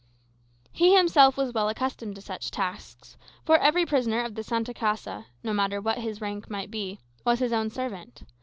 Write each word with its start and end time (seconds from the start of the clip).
He 0.71 0.95
himself 0.97 1.37
was 1.37 1.53
well 1.53 1.69
accustomed 1.69 2.15
to 2.15 2.21
such 2.21 2.49
tasks; 2.49 3.17
for 3.45 3.59
every 3.59 3.85
prisoner 3.85 4.23
of 4.23 4.33
the 4.33 4.41
Santa 4.41 4.73
Casa, 4.73 5.27
no 5.43 5.53
matter 5.53 5.79
what 5.79 5.99
his 5.99 6.19
rank 6.19 6.49
might 6.49 6.71
be, 6.71 6.97
was 7.23 7.37
his 7.37 7.53
own 7.53 7.69
servant. 7.69 8.23